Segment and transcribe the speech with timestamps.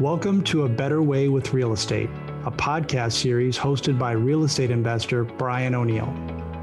[0.00, 2.08] Welcome to A Better Way with Real Estate,
[2.46, 6.10] a podcast series hosted by real estate investor Brian O'Neill.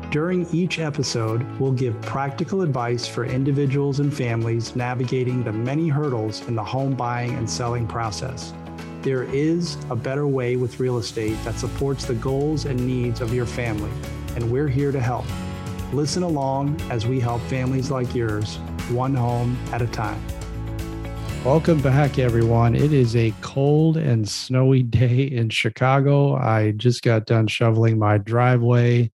[0.09, 6.47] During each episode, we'll give practical advice for individuals and families navigating the many hurdles
[6.47, 8.55] in the home buying and selling process.
[9.03, 13.35] There is a better way with real estate that supports the goals and needs of
[13.35, 13.91] your family,
[14.35, 15.25] and we're here to help.
[15.93, 18.55] Listen along as we help families like yours,
[18.89, 20.19] one home at a time.
[21.45, 22.75] Welcome back, everyone.
[22.75, 26.35] It is a cold and snowy day in Chicago.
[26.35, 29.11] I just got done shoveling my driveway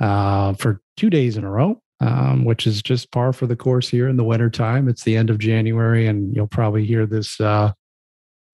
[0.00, 3.88] uh, for two days in a row, um, which is just par for the course
[3.88, 4.88] here in the wintertime.
[4.88, 7.72] It's the end of January, and you'll probably hear this uh,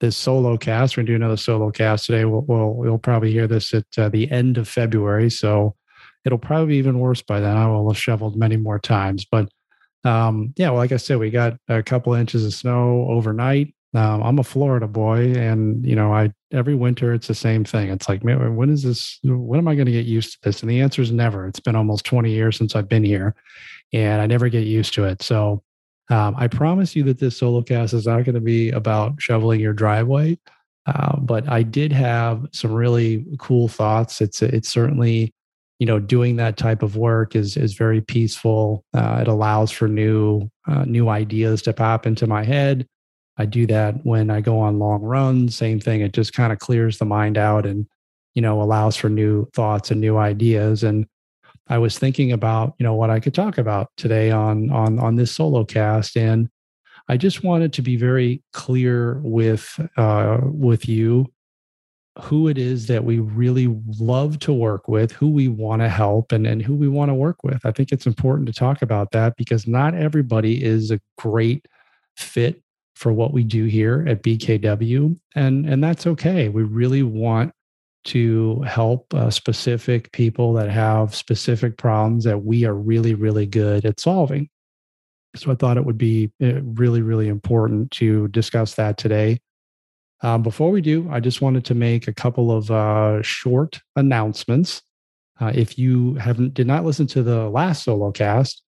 [0.01, 0.97] this solo cast.
[0.97, 2.27] We're to do another solo cast today.
[2.27, 5.31] We'll, we'll, we'll probably hear this at uh, the end of February.
[5.31, 5.77] So
[6.25, 7.57] it'll probably be even worse by then.
[7.57, 9.25] I will have shoveled many more times.
[9.25, 9.49] But
[10.05, 13.75] um, yeah, well, like I said, we got a couple inches of snow overnight.
[13.95, 17.91] Um, I'm a Florida boy, and you know, I every winter it's the same thing.
[17.91, 19.19] It's like, man, when is this?
[19.23, 20.63] When am I going to get used to this?
[20.63, 21.47] And the answer is never.
[21.47, 23.35] It's been almost 20 years since I've been here,
[23.93, 25.23] and I never get used to it.
[25.23, 25.63] So
[26.11, 29.61] um, I promise you that this solo cast is not going to be about shoveling
[29.61, 30.39] your driveway,
[30.87, 34.21] uh, but I did have some really cool thoughts.
[34.21, 35.33] It's it's certainly
[35.79, 38.85] you know doing that type of work is is very peaceful.
[38.95, 42.87] Uh, it allows for new uh, new ideas to pop into my head.
[43.37, 46.01] I do that when i go on long runs same thing.
[46.01, 47.87] It just kind of clears the mind out and
[48.35, 50.85] you know allows for new thoughts and new ideas.
[50.85, 51.07] And
[51.69, 55.17] i was thinking about you know what i could talk about today on on on
[55.17, 56.49] this solo cast and
[57.09, 61.27] i just wanted to be very clear with uh with you
[62.23, 66.31] who it is that we really love to work with, who we want to help,
[66.31, 67.65] and, and who we want to work with.
[67.67, 71.67] I think it's important to talk about that because not everybody is a great
[72.17, 72.63] fit
[72.95, 75.19] for what we do here at BKW.
[75.35, 76.49] And, and that's okay.
[76.49, 77.53] We really want
[78.05, 83.85] to help uh, specific people that have specific problems that we are really, really good
[83.85, 84.49] at solving.
[85.37, 89.41] So I thought it would be uh, really, really important to discuss that today.
[90.23, 94.83] Um, before we do, I just wanted to make a couple of uh, short announcements.
[95.41, 98.63] Uh, if you haven't did not listen to the last solo cast,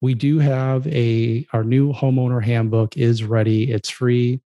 [0.00, 3.70] we do have a our new homeowner handbook is ready.
[3.70, 4.40] It's free.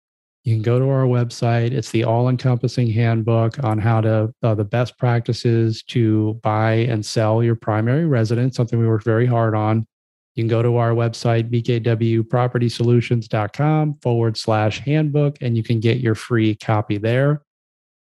[0.43, 1.71] You can go to our website.
[1.71, 7.43] It's the all-encompassing handbook on how to uh, the best practices to buy and sell
[7.43, 8.55] your primary residence.
[8.55, 9.85] Something we worked very hard on.
[10.41, 16.15] You can go to our website, bkwpropertysolutions.com forward slash handbook, and you can get your
[16.15, 17.43] free copy there.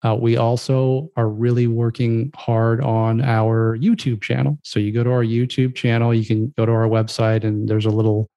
[0.04, 4.56] Uh, we also are really working hard on our YouTube channel.
[4.62, 7.86] So you go to our YouTube channel, you can go to our website, and there's
[7.86, 8.30] a little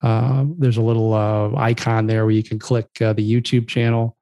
[0.00, 4.16] uh, there's a little uh, icon there where you can click uh, the YouTube channel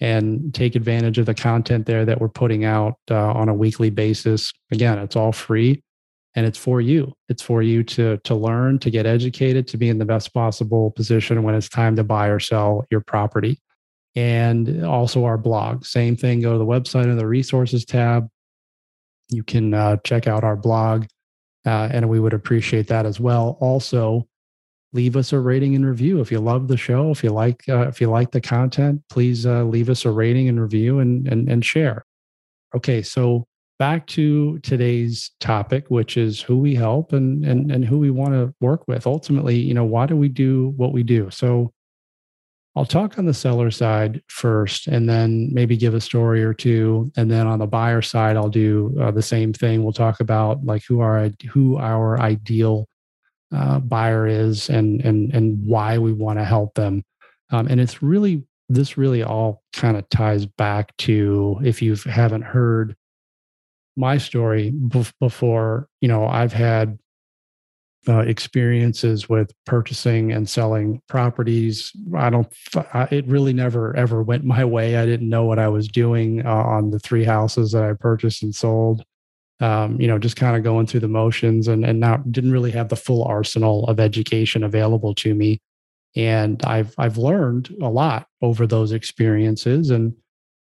[0.00, 3.88] and take advantage of the content there that we're putting out uh, on a weekly
[3.88, 4.52] basis.
[4.70, 5.82] Again, it's all free
[6.36, 7.14] and it's for you.
[7.30, 10.90] It's for you to to learn to get educated to be in the best possible
[10.90, 13.58] position when it's time to buy or sell your property.
[14.14, 15.84] And also our blog.
[15.84, 18.28] Same thing go to the website and the resources tab.
[19.30, 21.06] You can uh, check out our blog
[21.66, 23.58] uh, and we would appreciate that as well.
[23.60, 24.26] Also
[24.92, 26.20] leave us a rating and review.
[26.20, 29.46] If you love the show if you like uh, if you like the content please
[29.46, 32.04] uh, leave us a rating and review and, and and share.
[32.74, 33.46] Okay so
[33.78, 38.32] back to today's topic, which is who we help and and and who we want
[38.32, 39.06] to work with.
[39.06, 41.30] Ultimately, you know, why do we do what we do?
[41.30, 41.72] So
[42.76, 47.10] I'll talk on the seller side first, and then maybe give a story or two,
[47.16, 49.82] and then on the buyer side, I'll do uh, the same thing.
[49.82, 52.86] We'll talk about like who our who our ideal
[53.54, 57.02] uh, buyer is, and and and why we want to help them.
[57.50, 62.42] Um, and it's really this really all kind of ties back to if you haven't
[62.42, 62.96] heard
[63.96, 64.70] my story
[65.20, 66.98] before, you know, I've had
[68.08, 71.92] uh, experiences with purchasing and selling properties.
[72.16, 72.46] I don't,
[73.10, 74.96] it really never ever went my way.
[74.96, 78.42] I didn't know what I was doing uh, on the three houses that I purchased
[78.42, 79.02] and sold.
[79.58, 82.72] Um, you know, just kind of going through the motions and, and not didn't really
[82.72, 85.58] have the full arsenal of education available to me.
[86.14, 89.90] And I've, I've learned a lot over those experiences.
[89.90, 90.14] And,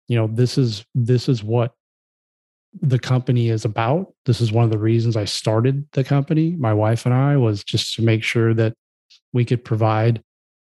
[0.09, 1.73] you know, this is, this is what
[2.81, 4.13] the company is about.
[4.27, 6.53] This is one of the reasons I started the company.
[6.53, 8.75] My wife and I was just to make sure that
[9.33, 10.23] we could provide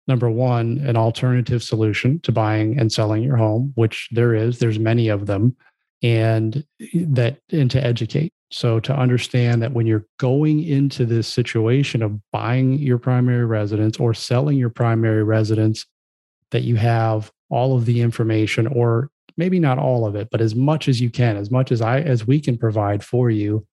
[0.07, 4.79] number one an alternative solution to buying and selling your home which there is there's
[4.79, 5.55] many of them
[6.01, 12.03] and that and to educate so to understand that when you're going into this situation
[12.03, 15.85] of buying your primary residence or selling your primary residence
[16.51, 20.55] that you have all of the information or maybe not all of it, but as
[20.55, 23.65] much as you can, as much as I as we can provide for you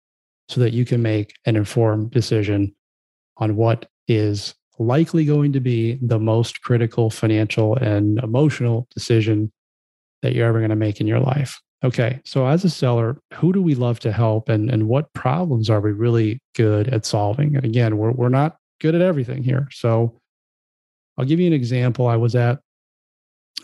[0.49, 2.75] so that you can make an informed decision
[3.37, 9.53] on what is likely going to be the most critical financial and emotional decision
[10.23, 11.61] that you're ever going to make in your life.
[11.83, 15.71] Okay, so as a seller, who do we love to help and, and what problems
[15.71, 17.57] are we really good at solving?
[17.57, 19.69] And again, we're, we're not good at everything here.
[19.73, 20.21] So
[21.17, 22.07] I'll give you an example.
[22.07, 22.61] I was at,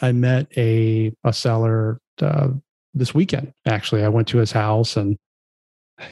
[0.03, 2.49] I met a, a seller uh,
[2.95, 4.05] this weekend, actually.
[4.05, 5.17] I went to his house and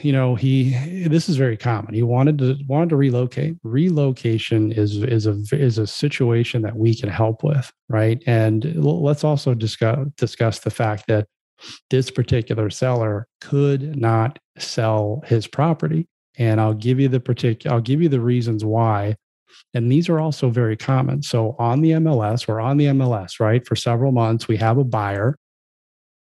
[0.01, 0.71] you know he
[1.07, 1.93] this is very common.
[1.93, 3.57] He wanted to wanted to relocate.
[3.63, 8.21] Relocation is is a is a situation that we can help with right?
[8.25, 11.27] And let's also discuss discuss the fact that
[11.89, 16.07] this particular seller could not sell his property.
[16.37, 19.15] And i'll give you the particular i'll give you the reasons why
[19.75, 23.67] and these are also very common so on the mls we're on the mls right
[23.67, 25.37] for several months we have a buyer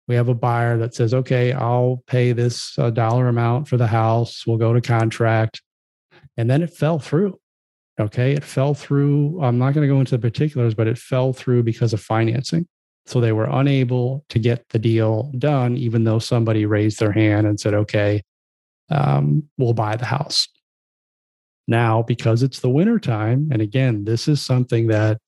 [0.08, 3.88] we have a buyer that says, okay, I'll pay this uh, dollar amount for the
[3.88, 4.46] house.
[4.46, 5.62] We'll go to contract.
[6.36, 7.38] And then it fell through.
[7.98, 8.32] Okay.
[8.32, 9.42] It fell through.
[9.42, 12.68] I'm not going to go into the particulars, but it fell through because of financing.
[13.06, 17.46] So they were unable to get the deal done, even though somebody raised their hand
[17.46, 18.22] and said, okay,
[18.90, 20.48] um, we'll buy the house.
[21.68, 25.18] Now, because it's the winter time, and again, this is something that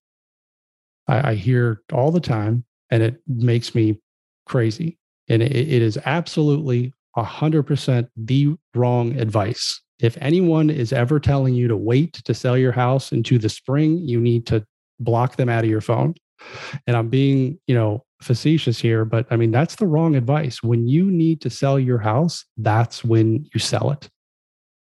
[1.08, 4.00] I, I hear all the time, and it makes me
[4.46, 4.98] crazy.
[5.28, 9.82] And it, it is absolutely 100% the wrong advice.
[10.00, 13.98] If anyone is ever telling you to wait to sell your house into the spring,
[13.98, 14.64] you need to
[15.00, 16.14] block them out of your phone.
[16.86, 20.62] And I'm being, you know, facetious here, but I mean, that's the wrong advice.
[20.62, 24.08] When you need to sell your house, that's when you sell it.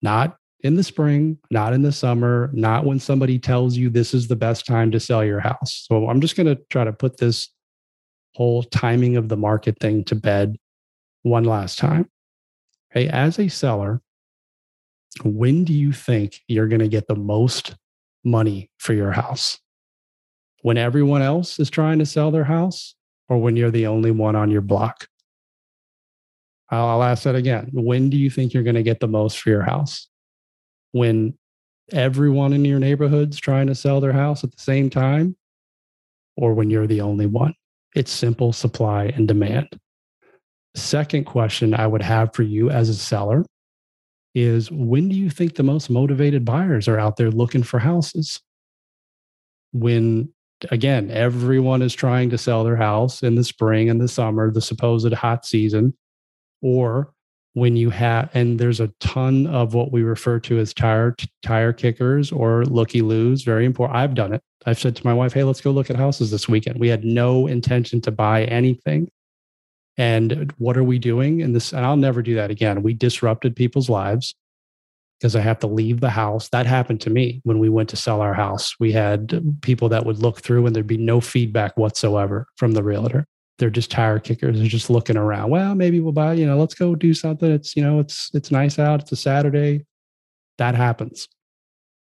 [0.03, 4.27] Not in the spring, not in the summer, not when somebody tells you this is
[4.27, 5.87] the best time to sell your house.
[5.89, 7.49] So I'm just going to try to put this
[8.35, 10.57] whole timing of the market thing to bed
[11.23, 12.09] one last time.
[12.91, 14.01] Okay, as a seller,
[15.25, 17.77] when do you think you're going to get the most
[18.25, 19.59] money for your house?
[20.63, 22.95] When everyone else is trying to sell their house
[23.29, 25.07] or when you're the only one on your block?
[26.71, 27.71] I'll ask that again.
[27.73, 30.09] When do you think you're going to get the most for your house?
[30.93, 31.37] When
[31.93, 35.37] everyone in your neighborhood's trying to sell their house at the same time
[36.37, 37.55] or when you're the only one?
[37.95, 39.79] It's simple supply and demand.
[40.75, 43.45] Second question I would have for you as a seller
[44.35, 48.41] is when do you think the most motivated buyers are out there looking for houses?
[49.73, 50.33] When,
[50.71, 54.61] again, everyone is trying to sell their house in the spring and the summer, the
[54.61, 55.97] supposed hot season,
[56.63, 57.13] or
[57.59, 61.73] when you have, and there's a ton of what we refer to as tire tire
[61.73, 63.43] kickers or looky loos.
[63.43, 63.97] Very important.
[63.99, 64.43] I've done it.
[64.67, 67.05] I've said to my wife, "Hey, let's go look at houses this weekend." We had
[67.05, 69.11] no intention to buy anything,
[69.97, 71.43] and what are we doing?
[71.43, 72.83] And this, and I'll never do that again.
[72.83, 74.35] We disrupted people's lives
[75.19, 76.49] because I have to leave the house.
[76.51, 78.75] That happened to me when we went to sell our house.
[78.79, 82.85] We had people that would look through, and there'd be no feedback whatsoever from the
[82.85, 83.27] realtor
[83.59, 84.59] they're just tire kickers.
[84.59, 85.51] They're just looking around.
[85.51, 87.51] Well, maybe we'll buy, you know, let's go do something.
[87.51, 89.03] It's, you know, it's it's nice out.
[89.03, 89.85] It's a Saturday.
[90.59, 91.29] That happens.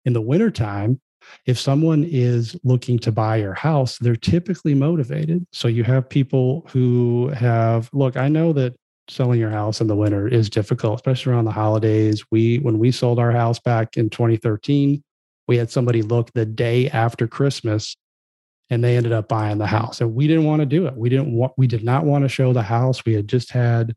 [0.06, 1.00] In the wintertime,
[1.46, 5.46] if someone is looking to buy your house, they're typically motivated.
[5.52, 8.76] So you have people who have, look, I know that
[9.10, 12.24] selling your house in the winter is difficult, especially around the holidays.
[12.32, 15.04] We when we sold our house back in 2013,
[15.48, 17.96] we had somebody look the day after Christmas
[18.70, 20.02] and they ended up buying the house.
[20.02, 20.96] And we didn't want to do it.
[20.96, 23.06] We didn't want we did not want to show the house.
[23.06, 23.96] We had just had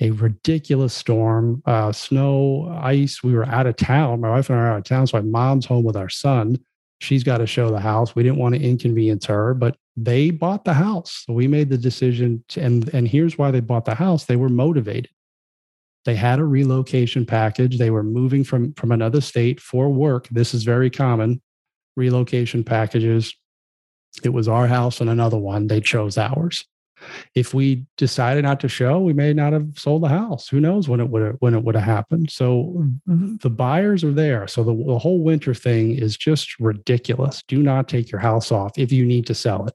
[0.00, 3.22] a ridiculous storm uh, snow ice.
[3.22, 4.20] We were out of town.
[4.20, 6.58] My wife and i are out of town so my mom's home with our son.
[7.00, 8.14] She's got to show the house.
[8.14, 11.24] We didn't want to inconvenience her but they bought the house.
[11.26, 14.24] So we made the decision to, and and here's why they bought the house.
[14.24, 15.10] They were motivated.
[16.04, 17.78] They had a relocation package.
[17.78, 20.28] They were moving from from another state for work.
[20.30, 21.42] This is very common.
[21.96, 23.34] Relocation packages
[24.22, 25.66] it was our house and another one.
[25.66, 26.64] They chose ours.
[27.34, 30.48] If we decided not to show, we may not have sold the house.
[30.48, 32.30] Who knows when it would have, when it would have happened?
[32.30, 32.74] So
[33.08, 33.36] mm-hmm.
[33.36, 34.48] the buyers are there.
[34.48, 37.42] So the, the whole winter thing is just ridiculous.
[37.46, 39.74] Do not take your house off if you need to sell it.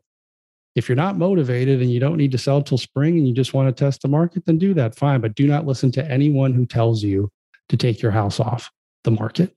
[0.76, 3.54] If you're not motivated and you don't need to sell till spring and you just
[3.54, 4.96] want to test the market, then do that.
[4.96, 5.22] Fine.
[5.22, 7.30] But do not listen to anyone who tells you
[7.70, 8.72] to take your house off
[9.04, 9.56] the market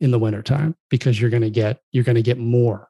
[0.00, 2.89] in the wintertime because you're going to get you're going to get more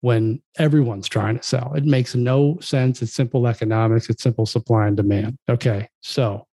[0.00, 1.74] when everyone's trying to sell.
[1.74, 3.02] It makes no sense.
[3.02, 5.36] It's simple economics, it's simple supply and demand.
[5.48, 6.46] Okay, so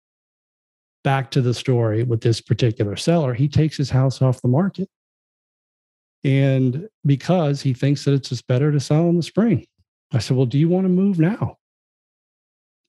[1.04, 4.90] back to the story with this particular seller, he takes his house off the market.
[6.24, 9.66] And because he thinks that it's just better to sell in the spring.
[10.12, 11.58] I said, Well, do you want to move now?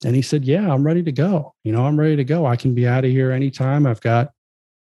[0.05, 1.55] And he said, Yeah, I'm ready to go.
[1.63, 2.47] You know, I'm ready to go.
[2.47, 3.87] I can be out of here anytime.
[3.87, 4.33] I've got,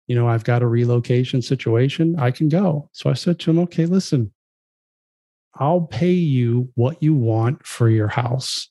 [0.07, 2.15] you know, I've got a relocation situation.
[2.19, 2.89] I can go.
[2.91, 4.31] So I said to him, Okay, listen,
[5.63, 8.69] I'll pay you what you want for your house.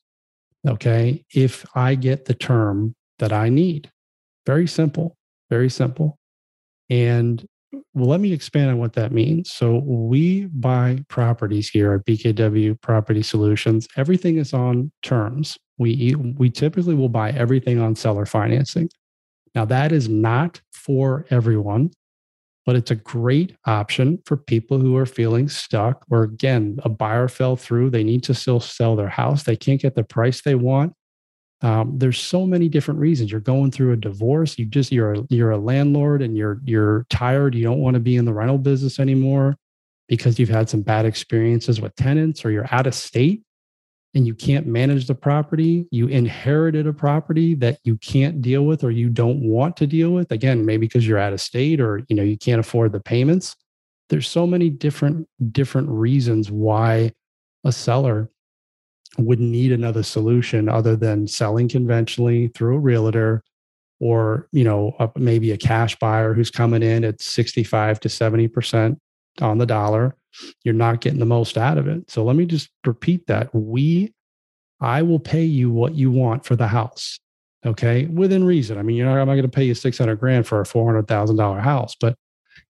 [0.69, 1.25] Okay.
[1.35, 3.91] If I get the term that I need.
[4.45, 5.17] Very simple,
[5.49, 6.19] very simple.
[6.91, 7.47] And
[7.95, 9.51] let me expand on what that means.
[9.51, 13.89] So we buy properties here at BKW Property Solutions.
[13.97, 15.57] Everything is on terms.
[15.79, 18.91] We we typically will buy everything on seller financing.
[19.55, 21.93] Now that is not for everyone,
[22.65, 27.29] but it's a great option for people who are feeling stuck or again, a buyer
[27.29, 30.55] fell through, they need to still sell their house, they can't get the price they
[30.55, 30.93] want.
[31.63, 33.31] Um, there's so many different reasons.
[33.31, 34.59] You're going through a divorce.
[34.59, 37.55] You just you're a, you're a landlord and you're you're tired.
[37.55, 39.57] You don't want to be in the rental business anymore
[40.09, 43.43] because you've had some bad experiences with tenants, or you're out of state
[44.15, 45.87] and you can't manage the property.
[45.91, 50.11] You inherited a property that you can't deal with or you don't want to deal
[50.11, 50.31] with.
[50.31, 53.57] Again, maybe because you're out of state or you know you can't afford the payments.
[54.11, 57.13] There's so many different different reasons why
[57.65, 58.31] a seller
[59.19, 63.43] would need another solution other than selling conventionally through a realtor
[64.01, 68.97] or you know maybe a cash buyer who's coming in at 65 to 70%
[69.41, 70.15] on the dollar
[70.65, 72.11] you're not getting the most out of it.
[72.11, 73.55] So let me just repeat that.
[73.55, 74.15] We
[74.81, 77.21] i will pay you what you want for the house
[77.65, 78.07] okay?
[78.07, 78.79] Within reason.
[78.79, 81.61] I mean you're not i'm not going to pay you 600 grand for a $400000
[81.61, 82.17] house but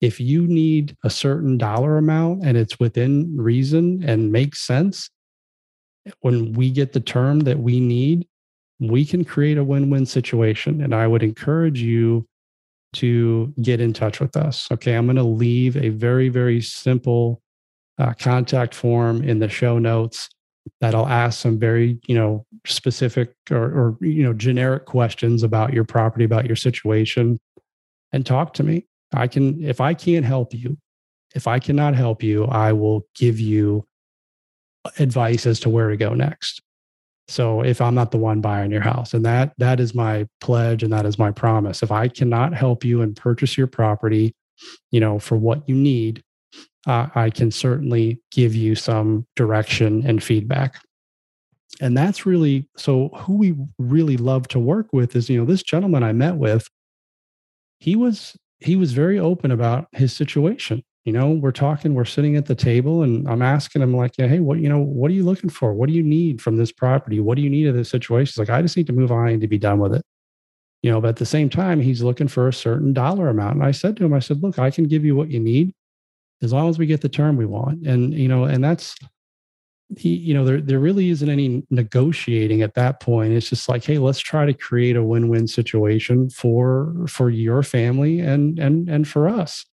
[0.00, 5.08] if you need a certain dollar amount and it's within reason and makes sense
[6.20, 8.26] when we get the term that we need,
[8.80, 10.82] we can create a win win situation.
[10.82, 12.26] And I would encourage you
[12.94, 14.68] to get in touch with us.
[14.70, 14.94] Okay.
[14.94, 17.42] I'm going to leave a very, very simple
[17.98, 20.28] uh, contact form in the show notes
[20.80, 25.72] that I'll ask some very, you know, specific or, or, you know, generic questions about
[25.72, 27.40] your property, about your situation,
[28.12, 28.86] and talk to me.
[29.12, 30.78] I can, if I can't help you,
[31.34, 33.86] if I cannot help you, I will give you
[34.98, 36.62] advice as to where to go next.
[37.32, 40.82] So if I'm not the one buying your house, and that that is my pledge
[40.82, 41.82] and that is my promise.
[41.82, 44.34] If I cannot help you and purchase your property,
[44.90, 46.22] you know, for what you need,
[46.86, 50.78] uh, I can certainly give you some direction and feedback.
[51.80, 55.62] And that's really so who we really love to work with is, you know, this
[55.62, 56.68] gentleman I met with,
[57.78, 62.36] he was he was very open about his situation you know we're talking we're sitting
[62.36, 65.14] at the table and i'm asking him like yeah, hey what you know what are
[65.14, 65.74] you looking for?
[65.74, 67.20] What do you need from this property?
[67.20, 68.32] What do you need of this situation?
[68.32, 70.02] He's like i just need to move on and to be done with it.
[70.82, 73.56] You know but at the same time he's looking for a certain dollar amount.
[73.56, 75.74] And i said to him i said look i can give you what you need
[76.42, 77.86] as long as we get the term we want.
[77.86, 78.96] And you know and that's
[79.98, 83.32] he you know there there really isn't any negotiating at that point.
[83.32, 88.20] It's just like hey let's try to create a win-win situation for for your family
[88.20, 89.66] and and and for us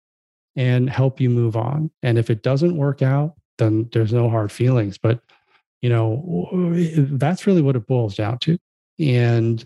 [0.55, 1.91] and help you move on.
[2.03, 4.97] And if it doesn't work out, then there's no hard feelings.
[4.97, 5.21] But,
[5.81, 8.57] you know, that's really what it boils down to.
[8.99, 9.63] And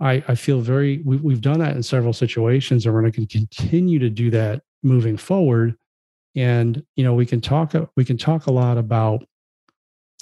[0.00, 3.26] I, I feel very, we, we've done that in several situations and we're going to
[3.26, 5.74] continue to do that moving forward.
[6.34, 9.24] And, you know, we can talk, we can talk a lot about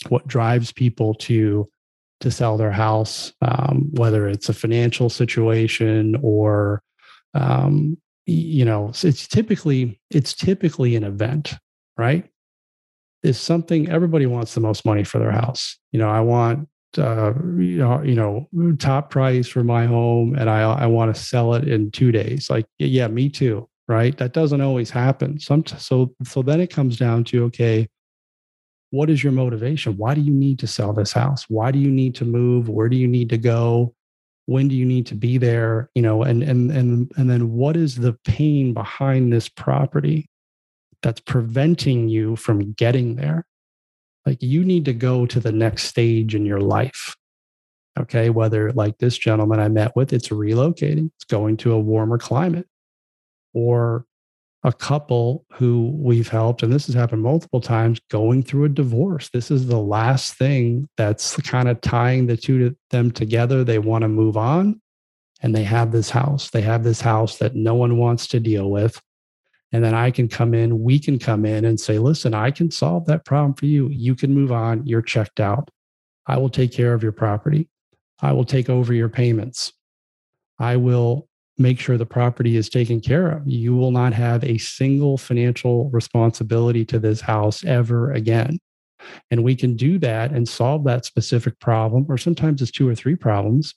[0.09, 1.69] what drives people to,
[2.21, 6.83] to sell their house, um, whether it's a financial situation or
[7.35, 11.54] um, you know it's typically it's typically an event
[11.97, 12.28] right?
[13.23, 15.78] Is something everybody wants the most money for their house.
[15.93, 20.49] You know i want uh, you know you know top price for my home and
[20.49, 22.50] i i want to sell it in 2 days.
[22.50, 24.16] Like yeah me too right?
[24.16, 25.38] That doesn't always happen.
[25.38, 27.88] Some so so then it comes down to okay
[28.90, 29.97] what is your motivation?
[29.97, 31.47] Why do you need to sell this house?
[31.49, 32.69] Why do you need to move?
[32.69, 33.93] Where do you need to go
[34.47, 37.77] when do you need to be there you know and and and and then what
[37.77, 40.29] is the pain behind this property
[41.03, 43.47] that's preventing you from getting there?
[44.25, 47.15] Like you need to go to the next stage in your life
[47.99, 48.31] okay?
[48.31, 52.67] Whether like this gentleman i met with it's relocating it's going to a warmer climate
[53.53, 54.05] or
[54.64, 59.28] a couple who we've helped, and this has happened multiple times, going through a divorce.
[59.28, 63.62] This is the last thing that's kind of tying the two of them together.
[63.62, 64.80] They want to move on
[65.42, 66.50] and they have this house.
[66.50, 69.00] They have this house that no one wants to deal with.
[69.73, 72.71] And then I can come in, we can come in and say, listen, I can
[72.71, 73.88] solve that problem for you.
[73.90, 74.87] You can move on.
[74.87, 75.71] You're checked out.
[76.26, 77.68] I will take care of your property.
[78.21, 79.73] I will take over your payments.
[80.59, 83.42] I will make sure the property is taken care of.
[83.46, 88.58] You will not have a single financial responsibility to this house ever again.
[89.30, 92.94] And we can do that and solve that specific problem, or sometimes it's two or
[92.94, 93.75] three problems,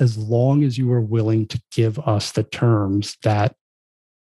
[0.00, 3.54] as long as you are willing to give us the terms that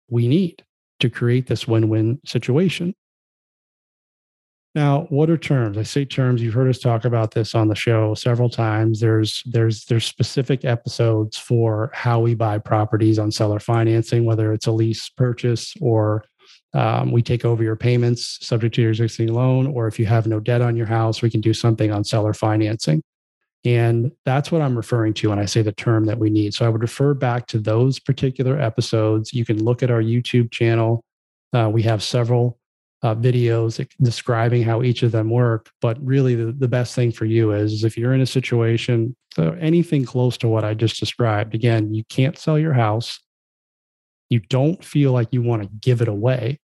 [0.08, 0.64] we need
[1.00, 2.94] to create this win win situation.
[4.74, 5.76] Now, what are terms?
[5.76, 6.40] I say terms.
[6.40, 9.00] You've heard us talk about this on the show several times.
[9.00, 14.68] There's there's there's specific episodes for how we buy properties on seller financing, whether it's
[14.68, 16.24] a lease purchase or
[16.72, 20.28] um, we take over your payments subject to your existing loan, or if you have
[20.28, 23.02] no debt on your house, we can do something on seller financing.
[23.64, 26.54] And that's what I'm referring to when I say the term that we need.
[26.54, 29.34] So I would refer back to those particular episodes.
[29.34, 31.04] You can look at our YouTube channel.
[31.52, 32.59] Uh, we have several
[33.02, 35.70] uh, videos describing how each of them work.
[35.80, 39.16] But really, the, the best thing for you is, is if you're in a situation,
[39.34, 43.20] so anything close to what I just described, again, you can't sell your house.
[44.28, 46.60] You don't feel like you want to give it away.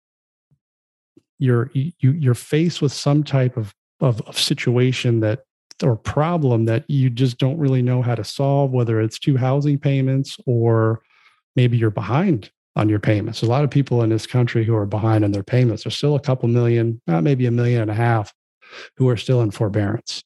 [1.39, 5.41] You're you, you're faced with some type of, of, of situation that
[5.81, 9.77] or problem that you just don't really know how to solve, whether it's two housing
[9.77, 11.01] payments or
[11.55, 13.43] maybe you're behind on your payments.
[13.43, 15.83] a lot of people in this country who are behind on their payments.
[15.83, 18.33] There's still a couple million, maybe a million and a half,
[18.97, 20.23] who are still in forbearance,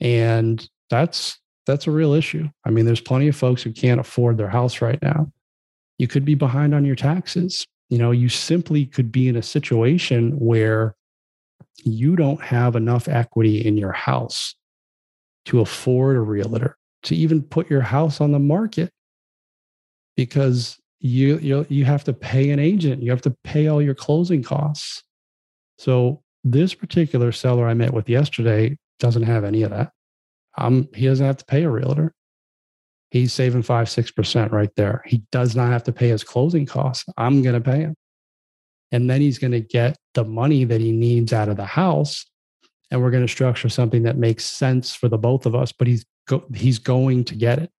[0.00, 2.48] and that's that's a real issue.
[2.64, 5.32] I mean, there's plenty of folks who can't afford their house right now.
[5.98, 7.66] You could be behind on your taxes.
[7.88, 10.94] You know, you simply could be in a situation where
[11.84, 14.54] you don't have enough equity in your house
[15.46, 18.90] to afford a realtor, to even put your house on the market
[20.16, 23.94] because you you you have to pay an agent, you have to pay all your
[23.94, 25.02] closing costs.
[25.78, 29.92] So this particular seller I met with yesterday doesn't have any of that.
[30.58, 32.12] Um, he doesn't have to pay a realtor.
[33.10, 35.02] He's saving five, six percent right there.
[35.06, 37.04] He does not have to pay his closing costs.
[37.16, 37.94] I'm going to pay him.
[38.92, 42.26] And then he's going to get the money that he needs out of the house
[42.90, 45.86] and we're going to structure something that makes sense for the both of us but
[45.86, 47.70] he's go, he's going to get it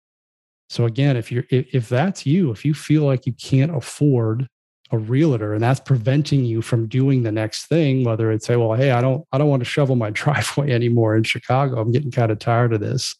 [0.71, 4.48] so again if you're if, that's you if you feel like you can't afford
[4.91, 8.74] a realtor and that's preventing you from doing the next thing whether it's say well
[8.74, 12.11] hey i don't i don't want to shovel my driveway anymore in chicago i'm getting
[12.11, 13.15] kind of tired of this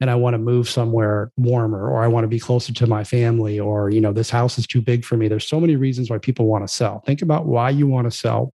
[0.00, 3.04] and i want to move somewhere warmer or i want to be closer to my
[3.04, 6.10] family or you know this house is too big for me there's so many reasons
[6.10, 8.52] why people want to sell think about why you want to sell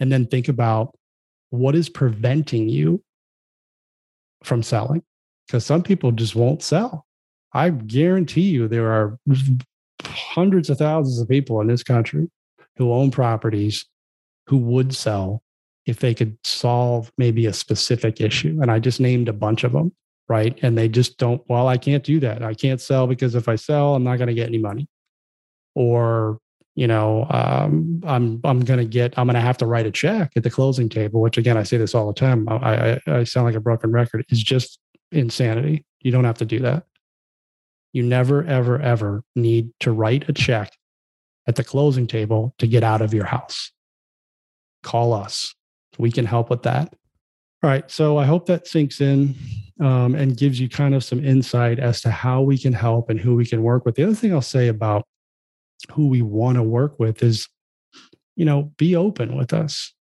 [0.00, 0.94] and then think about
[1.50, 3.02] what is preventing you
[4.42, 5.02] from selling?
[5.46, 7.03] Because some people just won't sell.
[7.54, 9.18] I guarantee you there are
[10.04, 12.28] hundreds of thousands of people in this country
[12.76, 13.86] who own properties
[14.48, 15.42] who would sell
[15.86, 18.58] if they could solve maybe a specific issue.
[18.60, 19.92] And I just named a bunch of them,
[20.28, 20.58] right?
[20.62, 22.42] And they just don't, well, I can't do that.
[22.42, 24.88] I can't sell because if I sell, I'm not going to get any money.
[25.74, 26.38] Or
[26.76, 30.42] you know, um, I'm I'm gonna get I'm gonna have to write a check at
[30.42, 32.48] the closing table, which again I say this all the time.
[32.48, 32.54] I,
[32.94, 34.24] I, I sound like a broken record.
[34.28, 34.78] It's just
[35.12, 35.84] insanity.
[36.00, 36.84] You don't have to do that.
[37.94, 40.72] You never ever ever need to write a check
[41.46, 43.70] at the closing table to get out of your house.
[44.82, 45.54] Call us.
[45.96, 46.92] We can help with that.
[47.62, 47.88] All right.
[47.90, 49.36] So I hope that sinks in
[49.80, 53.20] um, and gives you kind of some insight as to how we can help and
[53.20, 53.94] who we can work with.
[53.94, 55.06] The other thing I'll say about
[55.92, 57.48] who we want to work with is,
[58.34, 59.94] you know, be open with us.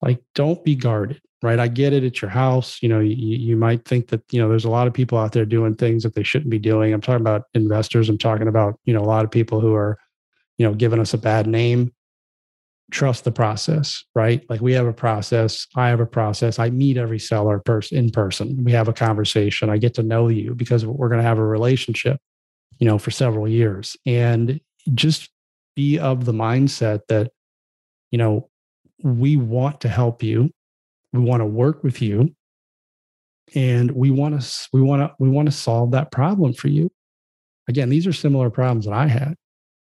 [0.00, 1.60] Like, don't be guarded, right?
[1.60, 2.02] I get it.
[2.02, 2.82] It's your house.
[2.82, 5.32] You know, you, you might think that, you know, there's a lot of people out
[5.32, 6.94] there doing things that they shouldn't be doing.
[6.94, 8.08] I'm talking about investors.
[8.08, 9.98] I'm talking about, you know, a lot of people who are,
[10.56, 11.92] you know, giving us a bad name.
[12.90, 14.42] Trust the process, right?
[14.48, 15.66] Like we have a process.
[15.76, 16.58] I have a process.
[16.58, 18.64] I meet every seller person in person.
[18.64, 19.68] We have a conversation.
[19.68, 22.18] I get to know you because we're going to have a relationship,
[22.78, 23.96] you know, for several years.
[24.06, 24.60] And
[24.94, 25.30] just
[25.76, 27.32] be of the mindset that,
[28.10, 28.48] you know,
[29.02, 30.50] we want to help you.
[31.14, 32.34] We want to work with you.
[33.54, 36.90] And we want to, we want to, we want to solve that problem for you.
[37.68, 39.36] Again, these are similar problems that I had,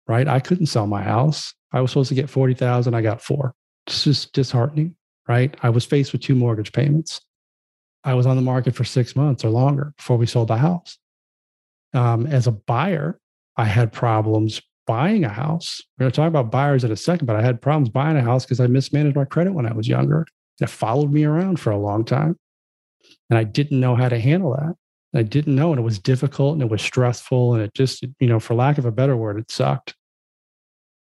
[0.09, 0.27] right?
[0.27, 1.55] I couldn't sell my house.
[1.73, 2.95] I was supposed to get 40,000.
[2.95, 3.55] I got four.
[3.87, 4.97] It's just disheartening,
[5.29, 5.57] right?
[5.62, 7.21] I was faced with two mortgage payments.
[8.03, 10.99] I was on the market for six months or longer before we sold the house.
[11.95, 13.21] Um, as a buyer,
[13.57, 15.81] I had problems buying a house.
[15.97, 18.23] We're going to talk about buyers in a second, but I had problems buying a
[18.23, 20.27] house because I mismanaged my credit when I was younger.
[20.61, 22.37] It followed me around for a long time.
[23.31, 24.75] And I didn't know how to handle that.
[25.18, 25.70] I didn't know.
[25.70, 27.55] And it was difficult and it was stressful.
[27.55, 29.94] And it just, you know, for lack of a better word, it sucked.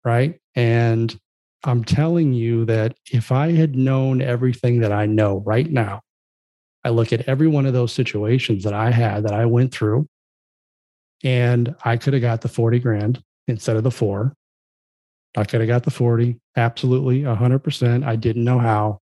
[0.06, 0.40] Right.
[0.56, 1.18] And
[1.64, 6.02] I'm telling you that if I had known everything that I know right now,
[6.86, 10.08] I look at every one of those situations that I had that I went through
[11.24, 14.34] And I could have got the 40 grand instead of the four.
[15.38, 18.06] I could have got the 40, absolutely 100%.
[18.06, 19.00] I didn't know how.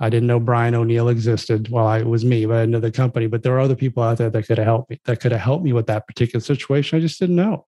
[0.00, 1.68] I didn't know Brian O'Neill existed.
[1.70, 3.26] Well, I, it was me, but I didn't know the company.
[3.26, 5.40] But there are other people out there that could have helped me, that could have
[5.40, 6.96] helped me with that particular situation.
[6.96, 7.66] I just didn't know.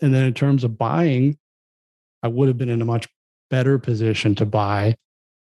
[0.00, 1.36] And then in terms of buying,
[2.22, 3.08] I would have been in a much
[3.50, 4.96] better position to buy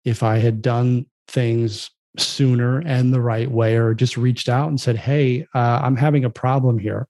[0.04, 4.80] if I had done things sooner and the right way, or just reached out and
[4.80, 7.08] said, Hey, uh, I'm having a problem here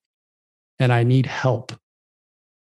[0.79, 1.73] and I need help.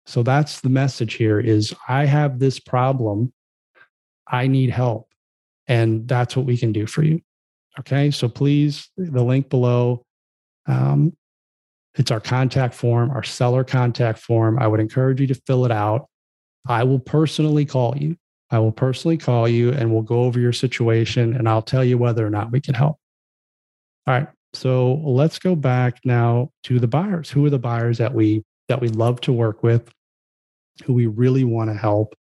[0.05, 3.33] So that's the message here is I have this problem.
[4.29, 5.09] I need help.
[5.68, 7.20] And that's what we can do for you.
[7.79, 8.11] Okay.
[8.11, 10.05] So please, the link below,
[10.66, 11.12] um,
[11.96, 14.59] it's our contact form, our seller contact form.
[14.59, 16.07] I would encourage you to fill it out.
[16.68, 18.16] I will personally call you.
[18.50, 21.98] I will personally call you and we'll go over your situation and I'll tell you
[21.98, 22.98] whether or not we can help.
[24.07, 24.29] All right.
[24.55, 27.31] So let's go back now to the buyers.
[27.31, 29.90] Who are the buyers that we that we love to work with,
[30.85, 32.14] who we really want to help,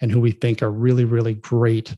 [0.00, 1.94] and who we think are really, really great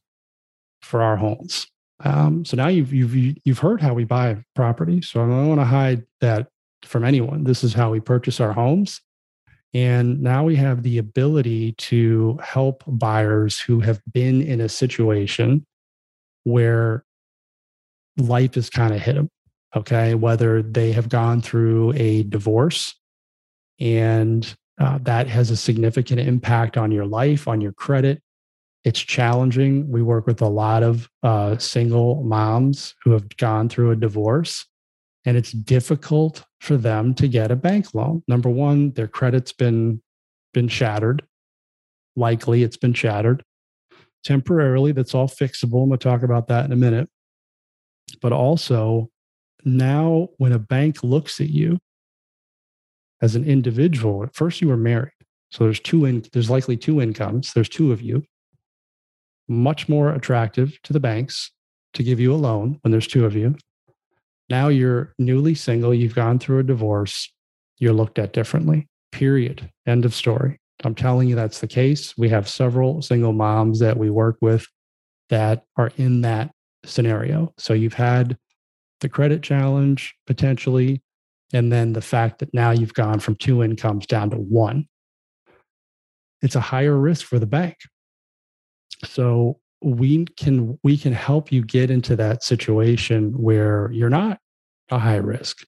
[0.84, 1.66] for our homes.
[2.04, 5.00] Um, so now you've you've you've heard how we buy property.
[5.00, 6.48] So I don't want to hide that
[6.84, 7.44] from anyone.
[7.44, 9.00] This is how we purchase our homes.
[9.72, 15.66] And now we have the ability to help buyers who have been in a situation
[16.44, 17.04] where
[18.16, 19.28] life has kind of hit them.
[19.74, 20.14] Okay.
[20.14, 22.94] Whether they have gone through a divorce
[23.80, 28.20] and uh, that has a significant impact on your life, on your credit.
[28.84, 29.90] It's challenging.
[29.90, 34.66] We work with a lot of uh, single moms who have gone through a divorce
[35.24, 38.22] and it's difficult for them to get a bank loan.
[38.28, 40.02] Number one, their credit's been
[40.52, 41.24] been shattered.
[42.16, 43.42] Likely, it's been shattered
[44.22, 44.92] temporarily.
[44.92, 45.82] That's all fixable.
[45.82, 47.08] I'm going to talk about that in a minute.
[48.20, 49.10] But also,
[49.64, 51.78] now when a bank looks at you
[53.20, 55.12] as an individual, at first you were married,
[55.50, 57.52] so there's two in, there's likely two incomes.
[57.52, 58.24] There's two of you.
[59.48, 61.50] Much more attractive to the banks
[61.94, 63.56] to give you a loan when there's two of you.
[64.50, 67.32] Now you're newly single, you've gone through a divorce,
[67.78, 68.88] you're looked at differently.
[69.12, 69.70] Period.
[69.86, 70.58] End of story.
[70.82, 72.14] I'm telling you that's the case.
[72.18, 74.66] We have several single moms that we work with
[75.30, 76.50] that are in that
[76.84, 77.52] scenario.
[77.56, 78.36] So you've had
[79.00, 81.02] the credit challenge potentially,
[81.52, 84.86] and then the fact that now you've gone from two incomes down to one.
[86.42, 87.76] It's a higher risk for the bank.
[89.04, 94.38] So we can we can help you get into that situation where you're not
[94.90, 95.64] a high risk.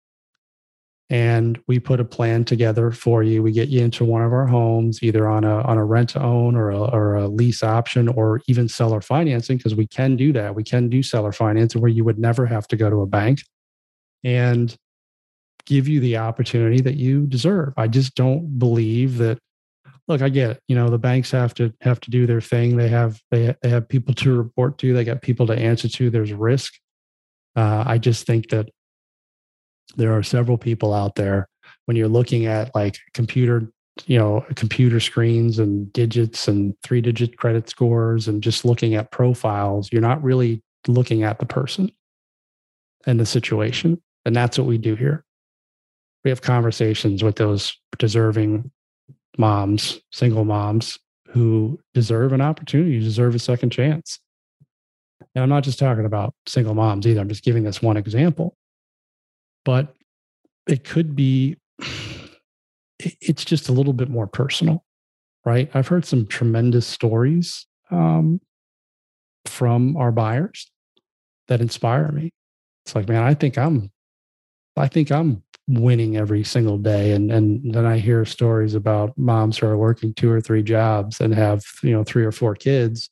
[1.09, 3.41] And we put a plan together for you.
[3.41, 6.23] We get you into one of our homes either on a on a rent to
[6.23, 10.33] own or a, or a lease option or even seller financing because we can do
[10.33, 10.55] that.
[10.55, 13.41] We can do seller financing where you would never have to go to a bank
[14.25, 14.75] and
[15.67, 17.75] give you the opportunity that you deserve.
[17.77, 19.39] I just don't believe that
[20.09, 20.63] look, I get it.
[20.69, 22.77] You know, the banks have to have to do their thing.
[22.77, 24.93] They have they they have people to report to.
[24.93, 26.11] They got people to answer to.
[26.11, 26.75] There's risk.
[27.55, 28.69] Uh, I just think that
[29.97, 31.49] there are several people out there
[31.87, 33.71] when you're looking at like computer,
[34.07, 39.11] you know, computer screens and digits and three digit credit scores and just looking at
[39.11, 39.91] profiles.
[39.91, 41.91] You're not really looking at the person
[43.07, 45.25] and the situation, and that's what we do here.
[46.25, 48.71] We have conversations with those deserving
[49.39, 54.19] moms, single moms who deserve an opportunity, deserve a second chance.
[55.35, 57.21] And I'm not just talking about single moms either.
[57.21, 58.57] I'm just giving this one example.
[59.65, 59.95] But
[60.67, 61.57] it could be,
[62.99, 64.85] it's just a little bit more personal,
[65.45, 65.71] right?
[65.75, 68.41] I've heard some tremendous stories um,
[69.45, 70.71] from our buyers
[71.49, 72.31] that inspire me.
[72.85, 73.91] It's like, man, I think I'm,
[74.77, 77.13] I think I'm winning every single day.
[77.13, 81.21] And and then i hear stories about moms who are working two or three jobs
[81.21, 83.11] and have you know three or four kids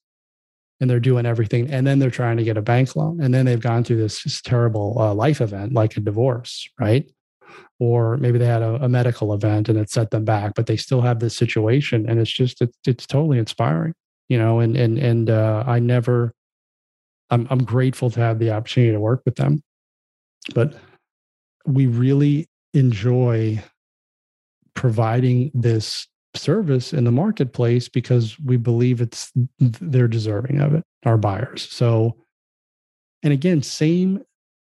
[0.81, 3.47] and they're doing everything and then they're trying to get a bank loan and then
[3.47, 7.11] they've gone through this terrible uh, life event like a divorce right?
[7.81, 10.77] Or maybe they had a, a, medical event and it set them back but they
[10.77, 13.95] still have this situation and it's just it's, it's totally inspiring
[14.29, 14.61] you know?
[14.61, 16.33] And and and uh, i never
[17.31, 19.63] I'm, I'm grateful to have the opportunity to work with them
[20.55, 20.75] but
[21.67, 23.63] we really enjoy
[24.75, 31.17] providing this service in the marketplace because we believe it's they're deserving of it our
[31.17, 31.69] buyers.
[31.71, 32.17] So
[33.23, 34.23] and again same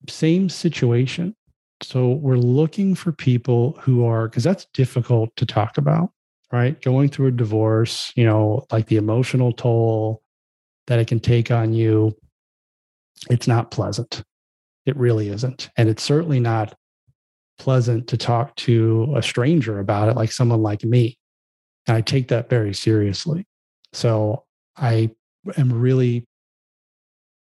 [0.09, 1.35] same situation.
[1.83, 6.11] So we're looking for people who are because that's difficult to talk about
[6.52, 6.80] right?
[6.83, 10.22] Going through a divorce you know like the emotional toll
[10.87, 12.14] that it can take on you
[13.30, 14.22] it's not pleasant.
[14.87, 15.70] It really isn't.
[15.76, 16.74] And it's certainly not
[17.58, 21.18] pleasant to talk to a stranger about it, like someone like me.
[21.86, 23.46] And I take that very seriously.
[23.92, 24.44] So
[24.76, 25.10] I
[25.56, 26.26] am really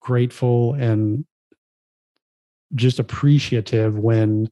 [0.02, 1.26] grateful and
[2.76, 4.50] just appreciative when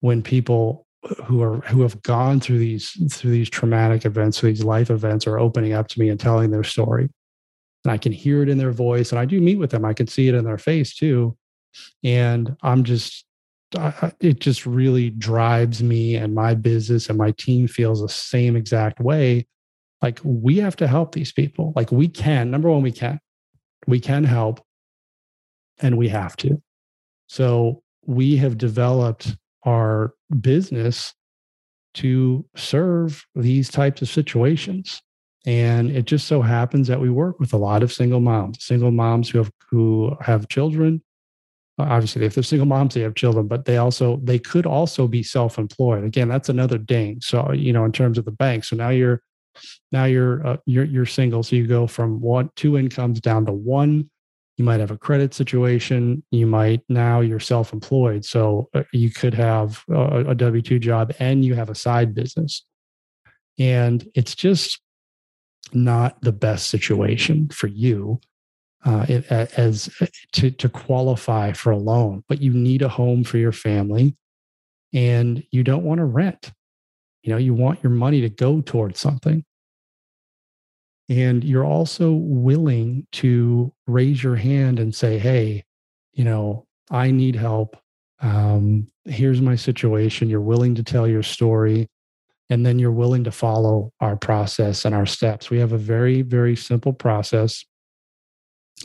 [0.00, 0.86] when people
[1.24, 5.26] who are who have gone through these through these traumatic events, through these life events,
[5.26, 7.08] are opening up to me and telling their story.
[7.84, 9.84] And I can hear it in their voice, and I do meet with them.
[9.84, 11.36] I can see it in their face too,
[12.02, 13.24] and I'm just
[14.20, 19.00] It just really drives me and my business and my team feels the same exact
[19.00, 19.46] way.
[20.00, 21.72] Like we have to help these people.
[21.76, 22.50] Like we can.
[22.50, 23.20] Number one, we can.
[23.86, 24.60] We can help,
[25.80, 26.60] and we have to.
[27.26, 31.14] So we have developed our business
[31.94, 35.00] to serve these types of situations.
[35.46, 38.90] And it just so happens that we work with a lot of single moms, single
[38.90, 41.02] moms who have who have children.
[41.78, 45.22] Obviously, if they're single moms, they have children, but they also they could also be
[45.22, 46.04] self-employed.
[46.04, 47.20] Again, that's another ding.
[47.20, 49.22] So you know, in terms of the bank, so now you're
[49.92, 53.52] now you're uh, you're you're single, so you go from one two incomes down to
[53.52, 54.10] one.
[54.56, 56.24] You might have a credit situation.
[56.32, 58.24] You might now you're self-employed.
[58.24, 62.64] So uh, you could have a, a w2 job and you have a side business.
[63.56, 64.80] And it's just
[65.72, 68.20] not the best situation for you
[68.84, 73.38] uh, as uh, to, to qualify for a loan but you need a home for
[73.38, 74.16] your family
[74.92, 76.52] and you don't want to rent.
[77.22, 79.44] You know you want your money to go towards something.
[81.10, 85.64] And you're also willing to raise your hand and say hey
[86.12, 87.76] you know i need help.
[88.20, 90.28] Um, here's my situation.
[90.28, 91.88] You're willing to tell your story
[92.50, 95.50] and then you're willing to follow our process and our steps.
[95.50, 97.64] We have a very very simple process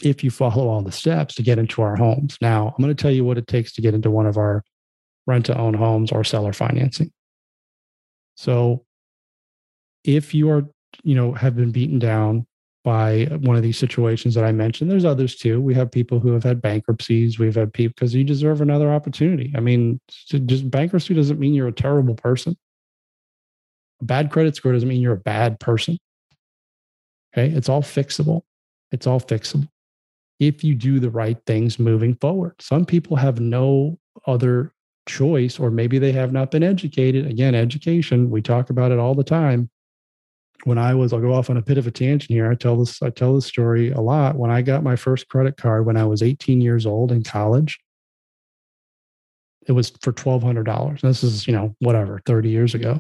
[0.02, 3.02] if you follow all the steps to get into our homes now i'm going to
[3.02, 4.64] tell you what it takes to get into one of our
[5.28, 7.12] rent to own homes or seller financing
[8.36, 8.84] so
[10.04, 10.66] if you are
[11.04, 12.46] you know, have been beaten down
[12.84, 14.92] by one of these situations that I mentioned.
[14.92, 15.62] There's others too.
[15.62, 17.40] We have people who have had bankruptcies.
[17.40, 19.54] We've had people because you deserve another opportunity.
[19.56, 22.58] I mean, just bankruptcy doesn't mean you're a terrible person.
[24.02, 25.98] A bad credit score doesn't mean you're a bad person.
[27.34, 27.56] Okay.
[27.56, 28.42] It's all fixable.
[28.92, 29.70] It's all fixable
[30.48, 32.56] if you do the right things moving forward.
[32.60, 34.74] Some people have no other
[35.08, 37.26] choice, or maybe they have not been educated.
[37.26, 39.70] Again, education, we talk about it all the time
[40.66, 42.50] when I was, I'll go off on a bit of a tangent here.
[42.50, 44.38] I tell this, I tell this story a lot.
[44.38, 47.80] When I got my first credit card when I was 18 years old in college,
[49.68, 51.02] it was for $1,200.
[51.02, 53.00] This is, you know, whatever, 30 years ago.